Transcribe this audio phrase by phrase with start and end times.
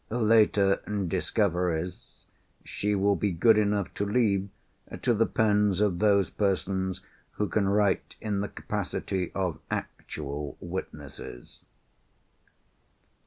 [0.09, 0.77] Later
[1.07, 2.25] discoveries
[2.63, 4.49] she will be good enough to leave
[5.03, 7.01] to the pens of those persons
[7.33, 11.61] who can write in the capacity of actual witnesses."